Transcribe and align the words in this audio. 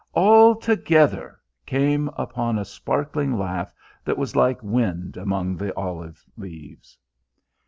"Altogether!" 0.15 1.39
came 1.67 2.07
upon 2.17 2.57
a 2.57 2.65
sparkling 2.65 3.37
laugh 3.37 3.71
that 4.03 4.17
was 4.17 4.35
like 4.35 4.57
wind 4.63 5.15
among 5.15 5.55
the 5.57 5.71
olive 5.77 6.25
leaves. 6.35 6.97